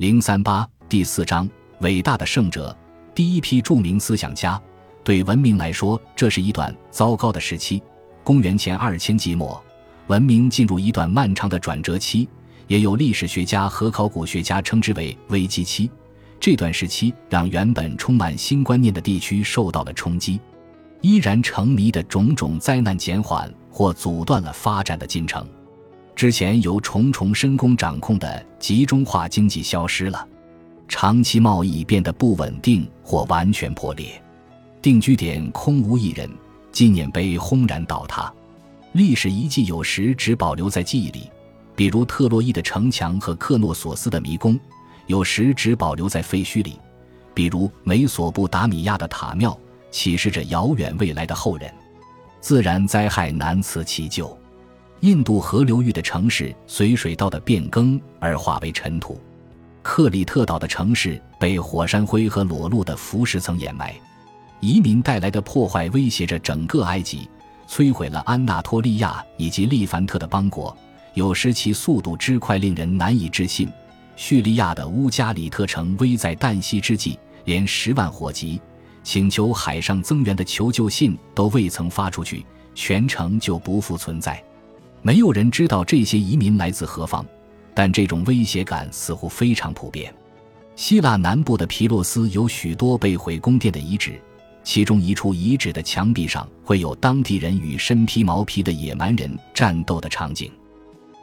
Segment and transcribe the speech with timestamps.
[0.00, 1.46] 零三八第四章：
[1.80, 2.74] 伟大的圣者，
[3.14, 4.58] 第一批著名思想家。
[5.04, 7.82] 对文明来说，这是一段糟糕的时期。
[8.24, 9.62] 公元前二千纪末，
[10.06, 12.26] 文明进入一段漫长的转折期，
[12.66, 15.90] 也有历史学家和考古学家称之为危机期。
[16.40, 20.40] 这段时期让原本充满新观念的地区受到了冲击，
[21.02, 25.46] 依然成谜的种种灾难减缓或阻断了发展的进程。
[26.14, 30.26] 之前由重重深宫掌控的集中化经济消失了，
[30.86, 34.20] 长期贸易变得不稳定或完全破裂，
[34.82, 36.28] 定居点空无一人，
[36.70, 38.32] 纪念碑轰然倒塌，
[38.92, 41.30] 历史遗迹有时只保留在记忆里，
[41.74, 44.58] 比如特洛伊的城墙和克诺索斯的迷宫。
[45.06, 46.78] 有时只保留在废墟里，
[47.34, 49.58] 比如美索不达米亚的塔庙，
[49.90, 51.68] 启示着遥远未来的后人。
[52.40, 54.38] 自然灾害难辞其咎，
[55.00, 59.18] 印度河流域的城市随水道的变更而化为尘土，
[59.82, 63.94] 克里特岛的城市被火山灰和裸露的浮石层掩埋。
[64.60, 67.26] 移民带来的破坏威胁着整个埃及，
[67.66, 70.76] 摧毁了安纳托利亚以及利凡特的邦国，
[71.14, 73.70] 有时其速度之快令人难以置信。
[74.16, 78.60] 叙利亚的乌加里特城危在旦夕之际，连十万火急、
[79.02, 84.44] 请求海上增援的求救信都未曾发出去，全城就不复存在。
[85.02, 87.24] 没有人知道这些移民来自何方，
[87.74, 90.14] 但这种威胁感似乎非常普遍。
[90.76, 94.20] 希腊南部的皮洛斯有许多被毁宫殿的遗址，
[94.62, 100.50] 其中一处遗址的墙壁上会有当地人与身披毛皮的野蛮人战斗的场景。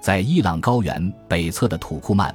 [0.00, 2.34] 在伊朗高原北侧的土库曼。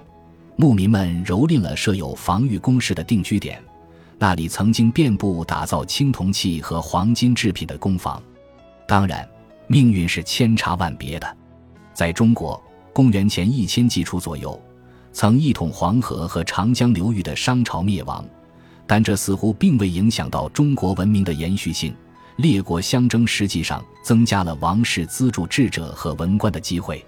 [0.58, 3.60] 牧民们蹂躏了设有防御工事的定居点，
[4.20, 8.22] 那里曾经遍布打造青铜器和黄金制品的工坊。
[8.88, 9.28] 当然，
[9.72, 11.38] 命运是千差万别的。
[11.94, 14.62] 在中国，公元前一千纪初左右，
[15.14, 18.26] 曾一统黄河和长江流域的商朝灭亡，
[18.86, 21.96] 但这似乎并未影响到中国文明的延续性。
[22.36, 27.02] 列国相争实际上增加了王室资助智者和文官的机会。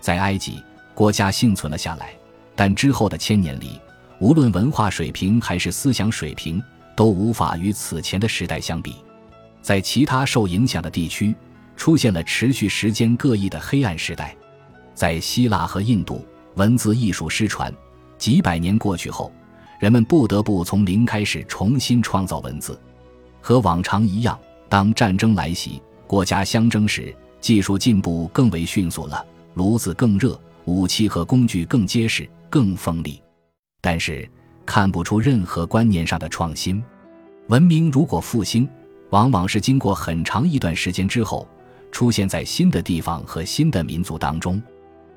[0.00, 0.62] 在埃及，
[0.94, 2.14] 国家幸存了下来。
[2.56, 3.78] 但之后的千年里，
[4.18, 6.62] 无论文化水平还是思想水平，
[6.96, 8.96] 都无法与此前的时代相比。
[9.60, 11.34] 在其他受影响的地区，
[11.78, 14.36] 出现了持续时间各异的黑暗时代。
[14.92, 17.72] 在希腊和印度，文字艺术失传，
[18.18, 19.32] 几百年过去后，
[19.78, 22.78] 人们不得不从零开始重新创造文字。
[23.40, 29.24] 和往常一样，当战争来袭、国家相争时，技术进步更为迅速了，
[29.54, 32.28] 炉子更热，武器和工具更结实。
[32.50, 33.20] 更锋利，
[33.82, 34.26] 但是
[34.64, 36.82] 看不出任何观念上的创新。
[37.48, 38.66] 文明如果复兴，
[39.10, 41.46] 往往是经过很长一段时间之后，
[41.90, 44.62] 出现在新的地方和新的民族当中。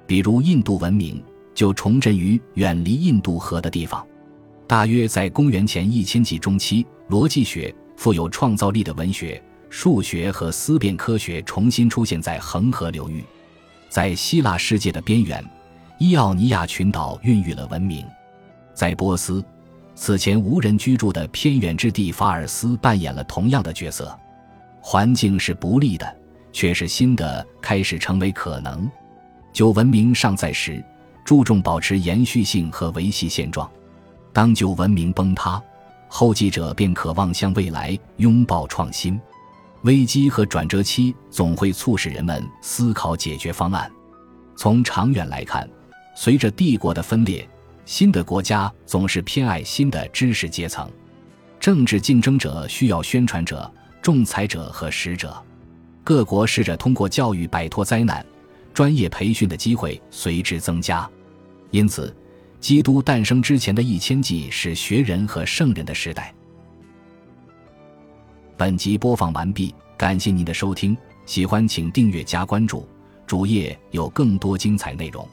[0.05, 1.23] 比如印度文明
[1.53, 4.05] 就重振于远离印度河的地方。
[4.67, 13.23] 大约在公元前一千纪中期，逻辑学、富有创造力的文学、数学和思辨科学重新出现在恒河流域，
[13.89, 15.43] 在希腊世界的边缘。
[15.97, 18.05] 伊奥尼亚群岛孕育了文明，
[18.73, 19.43] 在波斯，
[19.93, 24.17] 此前无人居住的偏远之地法尔斯扮演了同样的角色。
[24.81, 26.15] 环境是不利的，
[26.51, 28.89] 却是新的开始成为可能。
[29.53, 30.83] 旧文明尚在时，
[31.25, 33.69] 注重保持延续性和维系现状；
[34.31, 35.61] 当旧文明崩塌，
[36.07, 39.19] 后继者便渴望向未来拥抱创新。
[39.83, 43.91] 危机和转折期总会促使人们思考解决方案。
[44.55, 45.67] 从长远来看，
[46.15, 47.47] 随着帝国的分裂，
[47.83, 50.89] 新的国家总是偏爱新的知识阶层。
[51.59, 55.35] 政治竞争者需要宣传者、仲裁者和使者。
[56.03, 58.25] 各国试着通过教育摆脱灾难，
[58.73, 61.09] 专业培训的机会随之增加。
[61.69, 62.13] 因此，
[62.59, 66.33] 基督诞生之前的一千纪是学人和圣人的时代。
[68.57, 70.95] 本集播放完毕，感谢您的收听。
[71.25, 72.87] 喜欢请订阅加关注，
[73.25, 75.27] 主页有更多精彩内容。